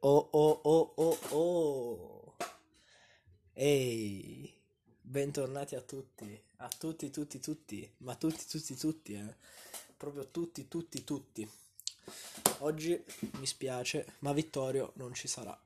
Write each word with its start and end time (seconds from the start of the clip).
Oh 0.00 0.28
oh 0.30 0.60
oh 0.62 0.92
oh 0.94 1.18
oh. 1.32 2.34
Ehi, 3.52 4.54
bentornati 5.00 5.74
a 5.74 5.80
tutti, 5.80 6.40
a 6.58 6.68
tutti, 6.68 7.10
tutti, 7.10 7.40
tutti, 7.40 7.94
ma 7.98 8.14
tutti, 8.14 8.46
tutti, 8.46 8.76
tutti, 8.76 9.14
eh. 9.14 9.34
Proprio 9.96 10.28
tutti, 10.28 10.68
tutti, 10.68 11.02
tutti. 11.02 11.50
Oggi 12.58 13.02
mi 13.40 13.46
spiace, 13.46 14.14
ma 14.20 14.32
Vittorio 14.32 14.92
non 14.94 15.14
ci 15.14 15.26
sarà. 15.26 15.58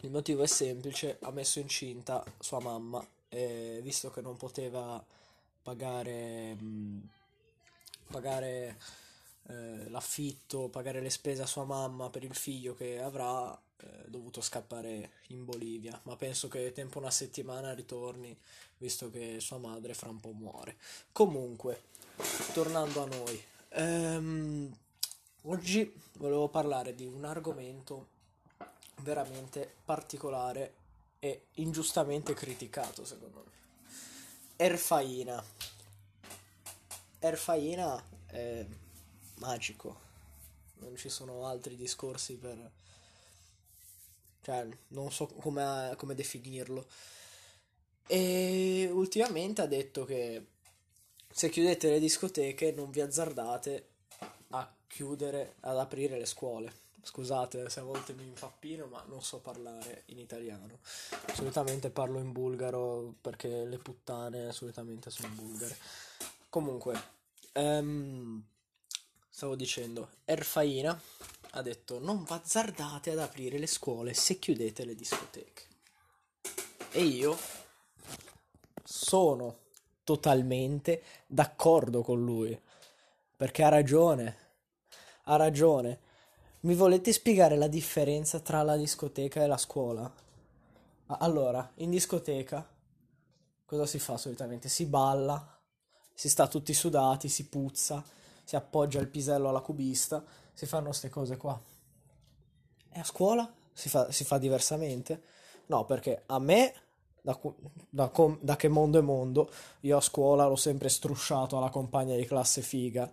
Il 0.00 0.10
motivo 0.10 0.42
è 0.42 0.46
semplice, 0.46 1.18
ha 1.20 1.30
messo 1.30 1.58
incinta 1.58 2.24
sua 2.38 2.60
mamma 2.60 3.06
e 3.28 3.80
visto 3.82 4.10
che 4.10 4.22
non 4.22 4.38
poteva 4.38 5.04
pagare, 5.62 6.54
mh, 6.54 7.08
pagare 8.10 8.78
eh, 9.48 9.88
l'affitto, 9.88 10.68
pagare 10.68 11.00
le 11.00 11.10
spese 11.10 11.42
a 11.42 11.46
sua 11.46 11.64
mamma 11.64 12.10
per 12.10 12.24
il 12.24 12.34
figlio 12.34 12.74
che 12.74 13.00
avrà, 13.00 13.58
eh, 13.82 14.04
dovuto 14.06 14.40
scappare 14.40 15.12
in 15.28 15.44
Bolivia. 15.44 15.98
Ma 16.04 16.16
penso 16.16 16.48
che 16.48 16.72
tempo 16.72 16.98
una 16.98 17.10
settimana 17.10 17.74
ritorni, 17.74 18.36
visto 18.78 19.10
che 19.10 19.40
sua 19.40 19.58
madre 19.58 19.94
fra 19.94 20.10
un 20.10 20.20
po' 20.20 20.32
muore. 20.32 20.76
Comunque, 21.12 21.84
tornando 22.52 23.02
a 23.02 23.06
noi, 23.06 23.42
ehm, 23.70 24.76
oggi 25.42 25.92
volevo 26.18 26.48
parlare 26.48 26.94
di 26.94 27.06
un 27.06 27.24
argomento 27.24 28.18
veramente 29.02 29.76
particolare 29.84 30.74
e 31.18 31.46
ingiustamente 31.54 32.34
criticato, 32.34 33.04
secondo 33.04 33.44
me. 33.44 33.50
Erfaina. 34.56 35.42
Erfaina 37.18 38.02
è 38.26 38.66
magico. 39.40 40.08
Non 40.78 40.96
ci 40.96 41.08
sono 41.08 41.46
altri 41.46 41.76
discorsi 41.76 42.36
per... 42.36 42.70
Cioè, 44.42 44.66
non 44.88 45.12
so 45.12 45.26
come, 45.26 45.92
come 45.96 46.14
definirlo. 46.14 46.86
E 48.06 48.88
ultimamente 48.90 49.60
ha 49.60 49.66
detto 49.66 50.04
che 50.04 50.46
se 51.30 51.48
chiudete 51.48 51.90
le 51.90 52.00
discoteche 52.00 52.72
non 52.72 52.90
vi 52.90 53.00
azzardate 53.00 53.88
a 54.48 54.74
chiudere, 54.86 55.56
ad 55.60 55.78
aprire 55.78 56.18
le 56.18 56.26
scuole. 56.26 56.88
Scusate 57.02 57.70
se 57.70 57.80
a 57.80 57.84
volte 57.84 58.12
mi 58.12 58.24
impappino, 58.24 58.86
ma 58.86 59.02
non 59.08 59.22
so 59.22 59.38
parlare 59.40 60.02
in 60.06 60.18
italiano. 60.18 60.80
Solitamente 61.34 61.90
parlo 61.90 62.18
in 62.18 62.32
bulgaro 62.32 63.14
perché 63.20 63.64
le 63.64 63.78
puttane 63.78 64.52
solitamente 64.52 65.10
sono 65.10 65.28
bulgare. 65.28 65.76
Comunque, 66.48 67.00
ehm, 67.52 68.44
stavo 69.40 69.56
dicendo, 69.56 70.10
Erfaina 70.26 71.00
ha 71.52 71.62
detto 71.62 71.98
non 71.98 72.26
azzardate 72.28 73.12
ad 73.12 73.20
aprire 73.20 73.56
le 73.56 73.66
scuole 73.66 74.12
se 74.12 74.38
chiudete 74.38 74.84
le 74.84 74.94
discoteche. 74.94 75.62
E 76.90 77.02
io 77.02 77.38
sono 78.84 79.60
totalmente 80.04 81.02
d'accordo 81.26 82.02
con 82.02 82.22
lui, 82.22 82.60
perché 83.34 83.62
ha 83.62 83.70
ragione, 83.70 84.36
ha 85.22 85.36
ragione. 85.36 86.00
Mi 86.60 86.74
volete 86.74 87.10
spiegare 87.10 87.56
la 87.56 87.68
differenza 87.68 88.40
tra 88.40 88.60
la 88.60 88.76
discoteca 88.76 89.42
e 89.42 89.46
la 89.46 89.56
scuola? 89.56 90.12
Allora, 91.06 91.72
in 91.76 91.88
discoteca 91.88 92.68
cosa 93.64 93.86
si 93.86 93.98
fa 93.98 94.18
solitamente? 94.18 94.68
Si 94.68 94.84
balla, 94.84 95.58
si 96.12 96.28
sta 96.28 96.46
tutti 96.46 96.74
sudati, 96.74 97.30
si 97.30 97.48
puzza, 97.48 98.04
si 98.50 98.56
appoggia 98.56 98.98
il 98.98 99.06
pisello 99.06 99.48
alla 99.48 99.60
cubista, 99.60 100.24
si 100.52 100.66
fanno 100.66 100.86
queste 100.86 101.08
cose 101.08 101.36
qua. 101.36 101.56
E 102.90 102.98
a 102.98 103.04
scuola 103.04 103.48
si 103.72 103.88
fa, 103.88 104.10
si 104.10 104.24
fa 104.24 104.38
diversamente? 104.38 105.22
No, 105.66 105.84
perché 105.84 106.24
a 106.26 106.40
me, 106.40 106.74
da, 107.22 107.38
da, 107.88 108.08
com, 108.08 108.36
da 108.40 108.56
che 108.56 108.66
mondo 108.66 108.98
è 108.98 109.02
mondo, 109.02 109.52
io 109.82 109.96
a 109.96 110.00
scuola 110.00 110.48
l'ho 110.48 110.56
sempre 110.56 110.88
strusciato 110.88 111.58
alla 111.58 111.70
compagna 111.70 112.16
di 112.16 112.26
classe 112.26 112.60
figa. 112.60 113.08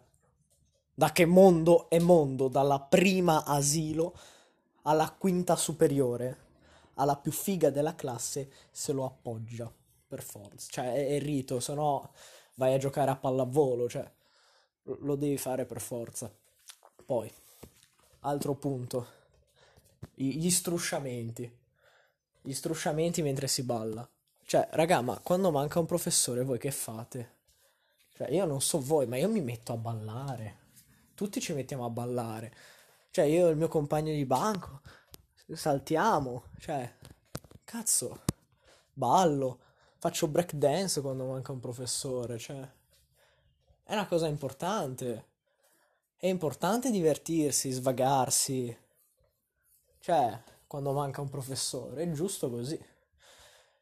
Da 0.91 1.11
che 1.11 1.25
mondo 1.27 1.87
è 1.87 1.99
mondo, 1.99 2.47
dalla 2.47 2.79
prima 2.79 3.45
asilo 3.45 4.17
alla 4.81 5.11
quinta 5.15 5.55
superiore, 5.55 6.37
alla 6.95 7.15
più 7.15 7.31
figa 7.31 7.69
della 7.69 7.93
classe, 7.93 8.51
se 8.71 8.91
lo 8.91 9.05
appoggia, 9.05 9.71
per 10.07 10.23
forza. 10.23 10.67
Cioè, 10.71 10.93
è, 10.93 11.07
è 11.09 11.19
rito, 11.19 11.59
se 11.59 11.75
no 11.75 12.11
vai 12.55 12.73
a 12.73 12.79
giocare 12.79 13.11
a 13.11 13.15
pallavolo, 13.15 13.87
cioè, 13.87 14.15
lo 14.99 15.15
devi 15.15 15.37
fare 15.37 15.65
per 15.65 15.81
forza. 15.81 16.31
Poi, 17.05 17.31
altro 18.21 18.55
punto, 18.55 19.07
gli 20.13 20.49
strusciamenti. 20.49 21.57
Gli 22.41 22.53
strusciamenti 22.53 23.21
mentre 23.21 23.47
si 23.47 23.63
balla. 23.63 24.07
Cioè, 24.43 24.67
raga, 24.71 25.01
ma 25.01 25.19
quando 25.19 25.51
manca 25.51 25.79
un 25.79 25.85
professore, 25.85 26.43
voi 26.43 26.57
che 26.57 26.71
fate? 26.71 27.35
Cioè, 28.15 28.31
io 28.31 28.45
non 28.45 28.61
so 28.61 28.79
voi, 28.79 29.05
ma 29.05 29.17
io 29.17 29.29
mi 29.29 29.41
metto 29.41 29.73
a 29.73 29.77
ballare. 29.77 30.65
Tutti 31.13 31.41
ci 31.41 31.53
mettiamo 31.53 31.85
a 31.85 31.89
ballare. 31.89 32.53
Cioè, 33.11 33.25
io 33.25 33.47
e 33.47 33.51
il 33.51 33.57
mio 33.57 33.67
compagno 33.67 34.13
di 34.13 34.25
banco 34.25 34.81
saltiamo. 35.55 36.43
Cioè, 36.59 36.91
cazzo, 37.63 38.21
ballo. 38.93 39.59
Faccio 39.99 40.27
break 40.27 40.53
dance 40.53 41.01
quando 41.01 41.25
manca 41.25 41.51
un 41.51 41.59
professore. 41.59 42.37
Cioè, 42.37 42.67
è 43.87 43.93
una 43.93 44.05
cosa 44.05 44.27
importante. 44.27 45.25
È 46.17 46.27
importante 46.27 46.91
divertirsi, 46.91 47.71
svagarsi. 47.71 48.77
Cioè, 49.99 50.41
quando 50.67 50.91
manca 50.91 51.21
un 51.21 51.29
professore, 51.29 52.03
è 52.03 52.11
giusto 52.11 52.49
così. 52.49 52.77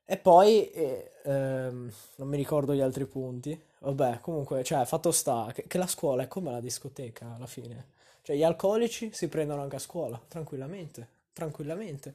E 0.05 0.17
poi, 0.17 0.69
eh, 0.69 1.11
ehm, 1.23 1.91
non 2.17 2.27
mi 2.27 2.37
ricordo 2.37 2.75
gli 2.75 2.81
altri 2.81 3.07
punti. 3.07 3.59
Vabbè, 3.79 4.19
comunque, 4.21 4.63
cioè, 4.63 4.85
fatto 4.85 5.11
sta 5.11 5.51
che, 5.51 5.65
che 5.65 5.77
la 5.79 5.87
scuola 5.87 6.23
è 6.23 6.27
come 6.27 6.51
la 6.51 6.59
discoteca 6.59 7.33
alla 7.33 7.47
fine. 7.47 7.93
Cioè, 8.21 8.35
gli 8.35 8.43
alcolici 8.43 9.09
si 9.11 9.27
prendono 9.27 9.63
anche 9.63 9.77
a 9.77 9.79
scuola, 9.79 10.21
tranquillamente, 10.27 11.07
tranquillamente. 11.33 12.13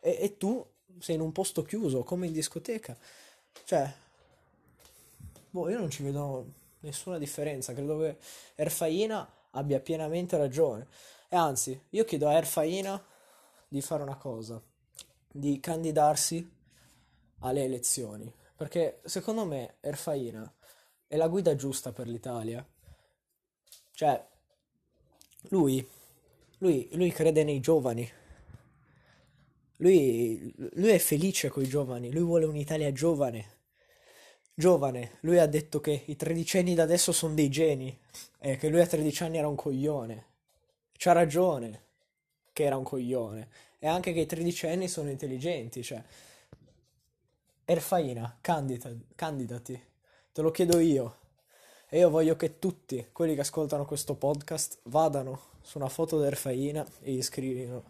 E, 0.00 0.18
e 0.20 0.36
tu 0.36 0.62
sei 0.98 1.14
in 1.14 1.22
un 1.22 1.32
posto 1.32 1.62
chiuso, 1.62 2.02
come 2.02 2.26
in 2.26 2.32
discoteca. 2.34 2.94
Cioè, 3.64 3.90
boh, 5.48 5.70
io 5.70 5.78
non 5.78 5.88
ci 5.88 6.02
vedo 6.02 6.60
nessuna 6.82 7.18
differenza. 7.18 7.72
Credo 7.72 7.98
che 7.98 8.18
Erfaina 8.54 9.28
abbia 9.50 9.80
pienamente 9.80 10.36
ragione. 10.36 10.86
E 11.28 11.36
anzi, 11.36 11.80
io 11.90 12.04
chiedo 12.04 12.28
a 12.28 12.34
Erfaina 12.34 13.02
di 13.66 13.80
fare 13.80 14.02
una 14.02 14.16
cosa, 14.16 14.62
di 15.30 15.58
candidarsi 15.60 16.48
alle 17.40 17.64
elezioni, 17.64 18.32
perché 18.54 19.00
secondo 19.04 19.44
me 19.44 19.76
Erfaina 19.80 20.52
è 21.06 21.16
la 21.16 21.28
guida 21.28 21.54
giusta 21.54 21.92
per 21.92 22.06
l'Italia. 22.06 22.66
Cioè, 23.92 24.26
lui, 25.48 25.86
lui, 26.58 26.88
lui 26.92 27.10
crede 27.10 27.44
nei 27.44 27.60
giovani. 27.60 28.10
Lui, 29.76 30.54
lui 30.74 30.90
è 30.90 30.98
felice 30.98 31.48
con 31.48 31.62
i 31.62 31.68
giovani, 31.68 32.12
lui 32.12 32.22
vuole 32.22 32.44
un'Italia 32.44 32.92
giovane. 32.92 33.60
Giovane, 34.54 35.18
lui 35.20 35.38
ha 35.38 35.46
detto 35.46 35.80
che 35.80 36.02
i 36.06 36.14
tredicenni 36.14 36.74
da 36.74 36.82
adesso 36.82 37.10
sono 37.10 37.32
dei 37.32 37.48
geni 37.48 37.98
e 38.38 38.56
che 38.56 38.68
lui 38.68 38.80
a 38.80 38.86
13 38.86 39.24
anni 39.24 39.38
era 39.38 39.48
un 39.48 39.54
coglione. 39.54 40.26
C'ha 40.92 41.12
ragione 41.12 41.80
che 42.52 42.64
era 42.64 42.76
un 42.76 42.84
coglione 42.84 43.48
e 43.78 43.86
anche 43.88 44.12
che 44.12 44.20
i 44.20 44.26
tredicenni 44.26 44.88
sono 44.88 45.08
intelligenti, 45.08 45.82
cioè 45.82 46.02
Erfaina, 47.64 48.36
candida, 48.42 48.92
candidati, 49.14 49.82
te 50.32 50.42
lo 50.42 50.50
chiedo 50.50 50.78
io. 50.78 51.16
E 51.88 51.98
io 51.98 52.10
voglio 52.10 52.36
che 52.36 52.58
tutti 52.58 53.08
quelli 53.10 53.34
che 53.34 53.40
ascoltano 53.40 53.86
questo 53.86 54.14
podcast 54.16 54.80
vadano 54.84 55.40
su 55.62 55.78
una 55.78 55.88
foto 55.88 56.20
di 56.20 56.26
Erfaina 56.26 56.86
e 57.00 57.12
gli 57.12 57.22
scrivono 57.22 57.84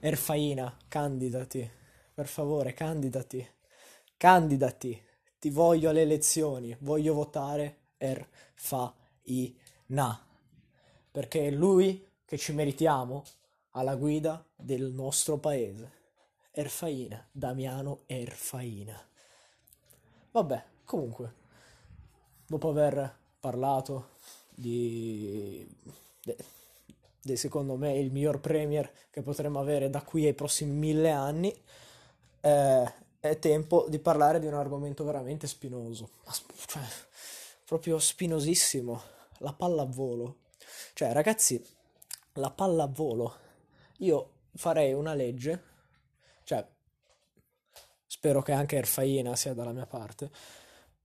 Erfaina, 0.00 0.76
candidati, 0.88 1.68
per 2.12 2.26
favore, 2.26 2.74
candidati, 2.74 3.48
candidati, 4.16 5.05
ti 5.38 5.50
voglio 5.50 5.90
alle 5.90 6.02
elezioni, 6.02 6.76
voglio 6.80 7.14
votare 7.14 7.78
Erfaina, 7.98 8.94
perché 11.10 11.46
è 11.46 11.50
lui 11.50 12.04
che 12.24 12.36
ci 12.38 12.52
meritiamo 12.52 13.24
alla 13.70 13.94
guida 13.94 14.44
del 14.54 14.92
nostro 14.92 15.38
paese. 15.38 15.92
Erfaina, 16.50 17.26
Damiano 17.30 18.00
Erfaina. 18.06 18.98
Vabbè, 20.30 20.64
comunque, 20.84 21.34
dopo 22.46 22.70
aver 22.70 23.14
parlato 23.38 24.14
di, 24.54 25.66
de, 26.22 26.36
de, 27.20 27.36
secondo 27.36 27.76
me 27.76 27.98
il 27.98 28.10
miglior 28.10 28.40
premier 28.40 28.90
che 29.10 29.22
potremmo 29.22 29.60
avere 29.60 29.90
da 29.90 30.02
qui 30.02 30.26
ai 30.26 30.34
prossimi 30.34 30.72
mille 30.72 31.10
anni, 31.10 31.54
eh, 32.40 32.92
è 33.20 33.38
tempo 33.38 33.86
di 33.88 33.98
parlare 33.98 34.38
di 34.38 34.46
un 34.46 34.54
argomento 34.54 35.04
veramente 35.04 35.46
spinoso, 35.46 36.10
cioè, 36.66 36.82
proprio 37.64 37.98
spinosissimo, 37.98 39.02
la 39.38 39.52
pallavolo. 39.52 40.38
Cioè, 40.92 41.12
ragazzi, 41.12 41.62
la 42.34 42.50
pallavolo 42.50 43.44
io 43.98 44.30
farei 44.54 44.92
una 44.92 45.14
legge, 45.14 45.62
cioè 46.44 46.66
spero 48.06 48.42
che 48.42 48.52
anche 48.52 48.76
Erfaina 48.76 49.36
sia 49.36 49.54
dalla 49.54 49.72
mia 49.72 49.86
parte, 49.86 50.30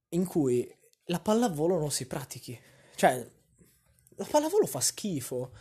in 0.09 0.25
cui 0.25 0.69
la 1.05 1.19
pallavolo 1.19 1.77
non 1.77 1.91
si 1.91 2.05
pratichi. 2.05 2.59
Cioè, 2.95 3.27
la 4.15 4.25
pallavolo 4.29 4.65
fa 4.65 4.79
schifo. 4.79 5.51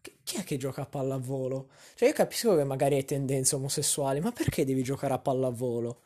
Chi 0.00 0.36
è 0.36 0.44
che 0.44 0.56
gioca 0.56 0.82
a 0.82 0.86
pallavolo? 0.86 1.70
Cioè, 1.94 2.08
io 2.08 2.14
capisco 2.14 2.56
che 2.56 2.64
magari 2.64 2.94
hai 2.96 3.04
tendenze 3.04 3.56
omosessuali, 3.56 4.20
ma 4.20 4.32
perché 4.32 4.64
devi 4.64 4.82
giocare 4.82 5.14
a 5.14 5.18
pallavolo? 5.18 6.02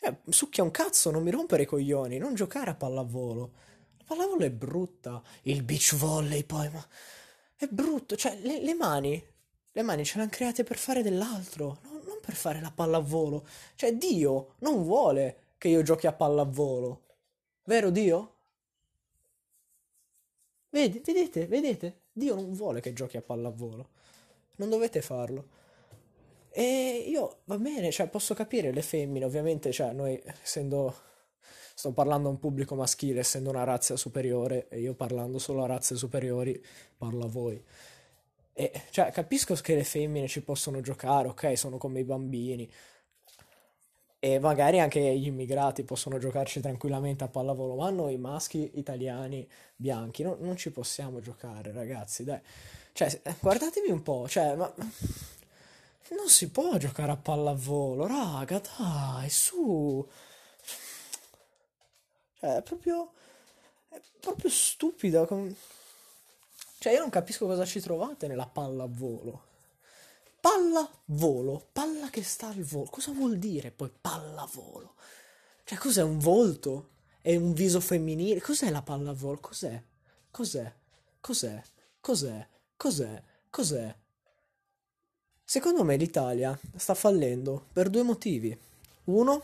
Eh, 0.00 0.18
succhia 0.28 0.62
un 0.62 0.70
cazzo, 0.70 1.10
non 1.10 1.22
mi 1.22 1.30
rompere 1.30 1.64
i 1.64 1.66
coglioni, 1.66 2.18
non 2.18 2.34
giocare 2.34 2.70
a 2.70 2.74
pallavolo. 2.74 3.52
La 3.98 4.04
pallavolo 4.04 4.44
è 4.44 4.50
brutta. 4.50 5.22
Il 5.42 5.62
beach 5.62 5.96
volley 5.96 6.44
poi, 6.44 6.70
ma 6.70 6.86
è 7.56 7.66
brutto. 7.66 8.16
Cioè, 8.16 8.38
le, 8.40 8.62
le 8.62 8.74
mani, 8.74 9.22
le 9.72 9.82
mani 9.82 10.04
ce 10.04 10.16
le 10.16 10.22
hanno 10.22 10.30
create 10.30 10.64
per 10.64 10.78
fare 10.78 11.02
dell'altro, 11.02 11.78
non, 11.82 12.02
non 12.06 12.18
per 12.20 12.34
fare 12.34 12.60
la 12.60 12.70
pallavolo. 12.70 13.46
Cioè, 13.74 13.94
Dio 13.94 14.54
non 14.58 14.82
vuole 14.82 15.54
che 15.58 15.68
io 15.68 15.82
giochi 15.82 16.06
a 16.06 16.12
pallavolo. 16.12 17.02
Vero 17.64 17.90
Dio? 17.90 18.34
Vedi, 20.70 21.00
vedete, 21.04 21.46
vedete? 21.46 22.00
Dio 22.18 22.34
non 22.34 22.54
vuole 22.54 22.80
che 22.80 22.94
giochi 22.94 23.18
a 23.18 23.22
pallavolo. 23.22 23.88
Non 24.56 24.70
dovete 24.70 25.02
farlo. 25.02 25.48
E 26.48 27.04
io, 27.06 27.40
va 27.44 27.58
bene, 27.58 27.90
cioè, 27.90 28.08
posso 28.08 28.32
capire 28.32 28.72
le 28.72 28.80
femmine, 28.80 29.26
ovviamente, 29.26 29.70
cioè, 29.70 29.92
noi, 29.92 30.20
essendo... 30.42 30.94
Sto 31.74 31.92
parlando 31.92 32.28
a 32.28 32.30
un 32.30 32.38
pubblico 32.38 32.74
maschile, 32.74 33.20
essendo 33.20 33.50
una 33.50 33.64
razza 33.64 33.96
superiore, 33.96 34.66
e 34.70 34.80
io 34.80 34.94
parlando 34.94 35.38
solo 35.38 35.62
a 35.62 35.66
razze 35.66 35.94
superiori, 35.94 36.58
parlo 36.96 37.24
a 37.24 37.28
voi. 37.28 37.62
E, 38.54 38.72
cioè, 38.88 39.10
capisco 39.10 39.54
che 39.56 39.74
le 39.74 39.84
femmine 39.84 40.26
ci 40.26 40.42
possono 40.42 40.80
giocare, 40.80 41.28
ok, 41.28 41.58
sono 41.58 41.76
come 41.76 42.00
i 42.00 42.04
bambini, 42.04 42.66
e 44.18 44.38
magari 44.38 44.80
anche 44.80 45.00
gli 45.00 45.26
immigrati 45.26 45.84
possono 45.84 46.18
giocarci 46.18 46.60
tranquillamente 46.60 47.24
a 47.24 47.28
pallavolo, 47.28 47.74
ma 47.76 47.90
noi 47.90 48.16
maschi 48.16 48.72
italiani 48.74 49.48
bianchi 49.76 50.22
no, 50.22 50.36
non 50.40 50.56
ci 50.56 50.70
possiamo 50.70 51.20
giocare, 51.20 51.72
ragazzi, 51.72 52.24
dai. 52.24 52.40
Cioè, 52.92 53.20
guardatevi 53.40 53.90
un 53.90 54.02
po', 54.02 54.26
cioè, 54.28 54.54
ma 54.54 54.72
non 56.10 56.28
si 56.28 56.50
può 56.50 56.76
giocare 56.78 57.12
a 57.12 57.16
pallavolo, 57.16 58.06
raga, 58.06 58.60
dai, 58.78 59.28
su. 59.28 60.06
Cioè, 62.38 62.56
è 62.56 62.62
proprio 62.62 63.12
è 63.88 64.00
proprio 64.20 64.50
stupido. 64.50 65.26
Cioè, 66.78 66.92
io 66.92 67.00
non 67.00 67.10
capisco 67.10 67.46
cosa 67.46 67.64
ci 67.64 67.80
trovate 67.80 68.26
nella 68.26 68.46
pallavolo. 68.46 69.54
Pallavolo, 70.46 71.70
palla 71.72 72.08
che 72.08 72.22
sta 72.22 72.46
al 72.46 72.62
volo. 72.62 72.86
Cosa 72.88 73.10
vuol 73.10 73.36
dire 73.36 73.72
poi 73.72 73.90
pallavolo? 74.00 74.94
Cioè, 75.64 75.76
cos'è 75.76 76.04
un 76.04 76.20
volto? 76.20 76.90
È 77.20 77.34
un 77.34 77.52
viso 77.52 77.80
femminile? 77.80 78.40
Cos'è 78.40 78.70
la 78.70 78.80
pallavolo? 78.80 79.40
Cos'è? 79.40 79.82
Cos'è? 80.30 80.72
Cos'è? 81.18 81.60
Cos'è? 81.98 82.46
Cos'è? 82.76 83.22
Cos'è? 83.50 83.96
Secondo 85.42 85.82
me 85.82 85.96
l'Italia 85.96 86.56
sta 86.76 86.94
fallendo 86.94 87.66
per 87.72 87.90
due 87.90 88.04
motivi. 88.04 88.56
Uno, 89.06 89.42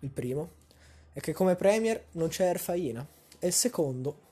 il 0.00 0.10
primo, 0.10 0.50
è 1.12 1.20
che 1.20 1.32
come 1.32 1.54
premier 1.54 2.06
non 2.12 2.26
c'è 2.26 2.48
Erfaina. 2.48 3.06
E 3.38 3.46
il 3.46 3.52
secondo 3.52 4.23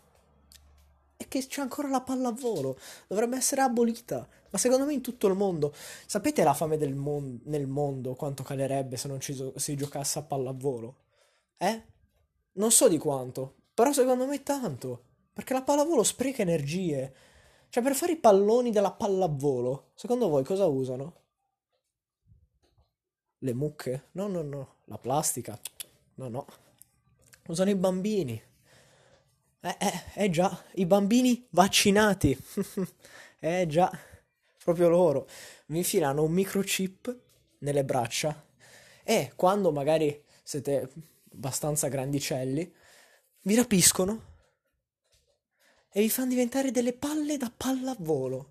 è 1.22 1.28
che 1.28 1.46
c'è 1.46 1.60
ancora 1.60 1.88
la 1.88 2.00
pallavolo. 2.00 2.78
Dovrebbe 3.06 3.36
essere 3.36 3.62
abolita 3.62 4.28
ma 4.52 4.58
secondo 4.58 4.84
me 4.84 4.92
in 4.92 5.00
tutto 5.00 5.26
il 5.28 5.34
mondo. 5.34 5.74
Sapete 6.06 6.44
la 6.44 6.52
fame 6.52 6.76
mon- 6.92 7.40
nel 7.44 7.66
mondo 7.66 8.14
quanto 8.14 8.42
calerebbe 8.42 8.96
se 8.96 9.08
non 9.08 9.20
so- 9.20 9.58
si 9.58 9.74
giocasse 9.76 10.18
a 10.18 10.22
pallavolo? 10.22 10.96
Eh? 11.56 11.82
Non 12.52 12.70
so 12.70 12.86
di 12.88 12.98
quanto, 12.98 13.54
però 13.72 13.92
secondo 13.92 14.26
me 14.26 14.42
tanto. 14.42 15.04
Perché 15.32 15.54
la 15.54 15.62
pallavolo 15.62 16.02
spreca 16.02 16.42
energie. 16.42 17.14
Cioè, 17.70 17.82
per 17.82 17.94
fare 17.94 18.12
i 18.12 18.18
palloni 18.18 18.70
della 18.70 18.92
pallavolo, 18.92 19.92
secondo 19.94 20.28
voi 20.28 20.44
cosa 20.44 20.66
usano? 20.66 21.20
Le 23.38 23.54
mucche? 23.54 24.08
No, 24.12 24.28
no, 24.28 24.42
no. 24.42 24.74
La 24.84 24.98
plastica? 24.98 25.58
No, 26.16 26.28
no. 26.28 26.46
Usano 27.46 27.70
i 27.70 27.74
bambini. 27.74 28.40
Eh, 29.64 29.76
eh, 29.78 30.24
eh 30.24 30.30
già, 30.30 30.60
i 30.74 30.86
bambini 30.86 31.46
vaccinati. 31.50 32.36
eh 33.38 33.66
già 33.68 33.90
proprio 34.62 34.88
loro, 34.88 35.28
vi 35.66 35.78
infilano 35.78 36.22
un 36.22 36.32
microchip 36.32 37.16
nelle 37.58 37.84
braccia 37.84 38.44
e 39.04 39.32
quando 39.34 39.72
magari 39.72 40.22
siete 40.42 40.90
abbastanza 41.32 41.88
grandicelli, 41.88 42.72
vi 43.42 43.54
rapiscono 43.54 44.30
e 45.92 46.00
vi 46.00 46.10
fanno 46.10 46.30
diventare 46.30 46.70
delle 46.70 46.92
palle 46.92 47.36
da 47.36 47.52
pallavolo. 47.54 48.50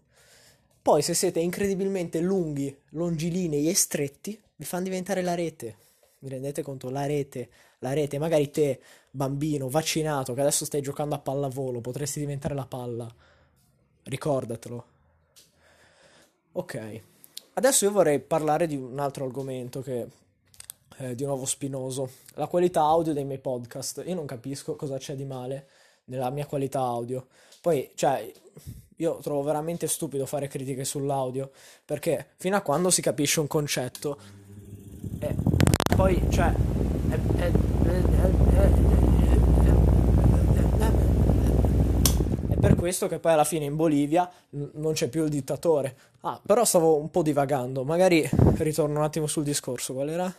Poi 0.81 1.01
se 1.01 1.13
siete 1.13 1.39
incredibilmente 1.39 2.19
lunghi, 2.19 2.75
longilinei 2.89 3.69
e 3.69 3.75
stretti, 3.75 4.39
vi 4.55 4.65
fanno 4.65 4.83
diventare 4.85 5.21
la 5.21 5.35
rete. 5.35 5.77
Vi 6.19 6.29
rendete 6.29 6.61
conto? 6.61 6.89
La 6.89 7.05
rete, 7.05 7.49
la 7.81 7.93
rete, 7.93 8.17
magari 8.17 8.49
te, 8.49 8.79
bambino, 9.11 9.69
vaccinato, 9.69 10.33
che 10.33 10.41
adesso 10.41 10.65
stai 10.65 10.81
giocando 10.81 11.15
a 11.15 11.19
pallavolo, 11.19 11.81
potresti 11.81 12.19
diventare 12.19 12.55
la 12.55 12.65
palla. 12.65 13.13
Ricordatelo. 14.03 14.85
Ok, 16.53 17.01
adesso 17.53 17.85
io 17.85 17.91
vorrei 17.91 18.19
parlare 18.19 18.67
di 18.67 18.75
un 18.75 18.99
altro 18.99 19.25
argomento 19.25 19.81
che 19.81 20.07
è 20.97 21.15
di 21.15 21.25
nuovo 21.25 21.45
spinoso, 21.45 22.09
la 22.35 22.47
qualità 22.47 22.81
audio 22.81 23.13
dei 23.13 23.25
miei 23.25 23.39
podcast. 23.39 24.03
Io 24.05 24.15
non 24.15 24.25
capisco 24.25 24.75
cosa 24.75 24.97
c'è 24.97 25.15
di 25.15 25.25
male 25.25 25.67
nella 26.05 26.29
mia 26.29 26.45
qualità 26.45 26.79
audio. 26.79 27.27
Poi, 27.61 27.91
cioè, 27.95 28.31
io 28.97 29.17
trovo 29.17 29.41
veramente 29.41 29.87
stupido 29.87 30.25
fare 30.25 30.47
critiche 30.47 30.83
sull'audio, 30.83 31.51
perché 31.85 32.33
fino 32.37 32.55
a 32.55 32.61
quando 32.61 32.89
si 32.89 33.01
capisce 33.01 33.39
un 33.39 33.47
concetto, 33.47 34.19
e 35.19 35.35
poi, 35.95 36.21
cioè, 36.29 36.53
è, 37.09 37.15
è, 37.37 37.51
è, 42.49 42.55
per 42.59 42.75
questo 42.75 43.07
che 43.07 43.19
poi 43.19 43.33
alla 43.33 43.43
fine 43.43 43.65
in 43.65 43.75
Bolivia 43.75 44.29
non 44.49 44.93
c'è 44.93 45.07
più 45.07 45.23
il 45.23 45.29
dittatore. 45.29 45.95
Ah, 46.21 46.39
però 46.45 46.63
stavo 46.63 46.97
un 46.97 47.09
po' 47.09 47.23
divagando, 47.23 47.83
magari 47.83 48.29
ritorno 48.57 48.99
un 48.99 49.03
attimo 49.03 49.27
sul 49.27 49.43
discorso, 49.43 49.93
qual 49.93 50.09
era? 50.09 50.33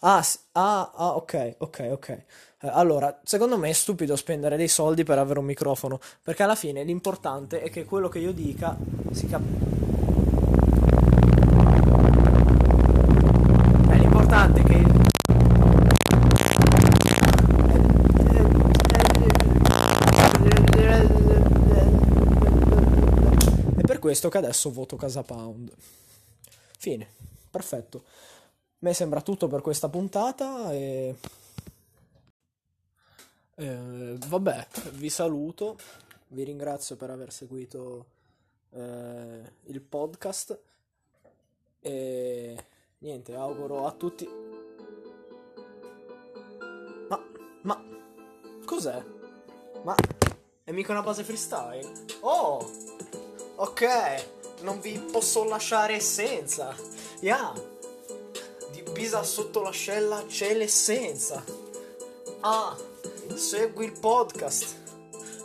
Ah, 0.00 0.22
ah, 0.52 0.92
ah 0.94 1.16
ok, 1.16 1.54
ok, 1.58 1.88
ok. 1.90 2.08
Eh, 2.08 2.68
allora, 2.68 3.20
secondo 3.24 3.56
me 3.58 3.70
è 3.70 3.72
stupido 3.72 4.14
spendere 4.16 4.56
dei 4.56 4.68
soldi 4.68 5.04
per 5.04 5.18
avere 5.18 5.38
un 5.38 5.44
microfono, 5.44 5.98
perché 6.22 6.42
alla 6.42 6.54
fine 6.54 6.84
l'importante 6.84 7.60
è 7.62 7.70
che 7.70 7.84
quello 7.84 8.08
che 8.08 8.18
io 8.18 8.32
dica 8.32 8.76
si 9.12 9.26
capisca. 9.26 9.64
È 13.88 13.96
l'importante 13.96 14.62
che 14.62 14.85
questo 24.16 24.30
che 24.30 24.38
adesso 24.38 24.72
voto 24.72 24.96
Casa 24.96 25.22
Pound. 25.22 25.70
Fine, 26.78 27.06
perfetto. 27.50 28.04
A 28.06 28.78
me 28.78 28.94
sembra 28.94 29.20
tutto 29.20 29.46
per 29.46 29.60
questa 29.60 29.90
puntata 29.90 30.72
e... 30.72 31.14
Eh, 33.56 34.16
vabbè, 34.26 34.68
vi 34.92 35.10
saluto, 35.10 35.76
vi 36.28 36.44
ringrazio 36.44 36.96
per 36.96 37.10
aver 37.10 37.30
seguito 37.30 38.06
eh, 38.70 39.52
il 39.64 39.80
podcast 39.82 40.58
e 41.80 42.64
niente, 42.96 43.34
auguro 43.34 43.84
a 43.86 43.92
tutti... 43.92 44.26
Ma, 47.10 47.22
ma, 47.64 47.84
cos'è? 48.64 49.04
Ma 49.82 49.94
è 50.64 50.72
mica 50.72 50.92
una 50.92 51.02
base 51.02 51.22
freestyle? 51.22 52.06
Oh! 52.20 52.85
Ok, 53.58 53.86
non 54.60 54.80
vi 54.80 54.98
posso 54.98 55.42
lasciare 55.44 55.98
senza. 55.98 56.76
Yeah. 57.20 57.54
Di 58.70 58.82
Pisa 58.82 59.22
sotto 59.22 59.62
l'ascella 59.62 60.22
c'è 60.26 60.52
l'essenza. 60.52 61.42
Ah, 62.40 62.76
segui 63.34 63.86
il 63.86 63.98
podcast. 63.98 64.76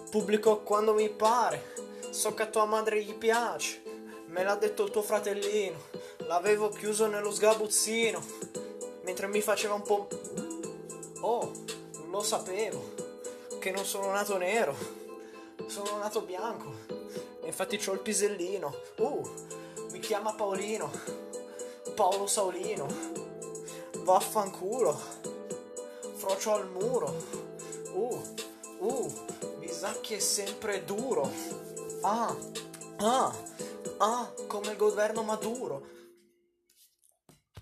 Pubblico 0.10 0.60
quando 0.60 0.94
mi 0.94 1.10
pare. 1.10 1.74
So 2.10 2.34
che 2.34 2.41
a 2.41 2.48
tua 2.48 2.65
madre 2.65 3.01
gli 3.01 3.15
piace. 3.15 3.82
Me 4.25 4.44
l'ha 4.44 4.56
detto 4.56 4.84
il 4.84 4.91
tuo 4.91 5.03
fratellino. 5.03 5.77
L'avevo 6.27 6.68
chiuso 6.68 7.08
nello 7.08 7.32
sgabuzzino. 7.32 8.22
Mentre 9.03 9.27
mi 9.27 9.39
faceva 9.39 9.75
un 9.75 9.84
po'... 9.84 10.10
Oh, 11.22 11.50
lo 12.10 12.22
sapevo. 12.22 12.94
Che 13.58 13.72
non 13.72 13.86
sono 13.86 14.12
nato 14.12 14.36
nero. 14.36 14.75
Sono 15.68 15.98
nato 15.98 16.24
bianco 16.24 17.00
infatti 17.51 17.77
c'ho 17.77 17.91
il 17.91 18.00
pisellino. 18.00 18.74
Uh, 18.96 19.29
mi 19.91 20.00
chiama 20.00 20.34
Paolino, 20.34 20.89
Paolo 21.96 22.25
Saulino, 22.25 22.88
vaffanculo, 24.00 24.98
frocio 26.15 26.53
al 26.53 26.70
muro, 26.70 27.13
uh, 27.93 28.22
uh, 28.79 29.13
Bisacchi 29.60 30.13
è 30.13 30.20
sempre 30.20 30.86
duro, 30.86 31.29
ah, 32.01 32.34
ah, 32.98 33.36
ah, 33.98 34.34
come 34.48 34.72
il 34.72 34.77
governo 34.77 35.22
Maduro, 35.22 35.86